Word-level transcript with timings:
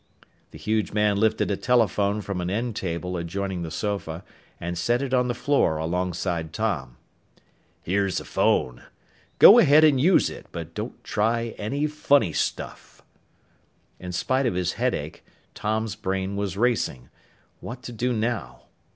The 0.49 0.57
huge 0.57 0.93
man 0.93 1.17
lifted 1.17 1.51
a 1.51 1.55
telephone 1.55 2.21
from 2.21 2.41
an 2.41 2.49
end 2.49 2.75
table 2.75 3.17
adjoining 3.17 3.61
the 3.61 3.69
sofa 3.69 4.23
and 4.59 4.75
set 4.75 4.99
it 5.03 5.13
on 5.13 5.27
the 5.27 5.35
floor 5.35 5.77
alongside 5.77 6.53
Tom. 6.53 6.97
"Here's 7.83 8.19
a 8.19 8.25
phone. 8.25 8.81
Go 9.37 9.59
ahead 9.59 9.83
and 9.83 10.01
use 10.01 10.27
it, 10.27 10.47
but 10.51 10.73
don't 10.73 11.03
try 11.03 11.53
any 11.59 11.85
funny 11.85 12.33
stuff." 12.33 13.03
In 13.99 14.11
spite 14.11 14.47
of 14.47 14.55
his 14.55 14.73
headache, 14.73 15.23
Tom's 15.53 15.95
brain 15.95 16.35
was 16.35 16.57
racing. 16.57 17.09
What 17.59 17.83
to 17.83 17.91
do 17.91 18.11
now? 18.11 18.63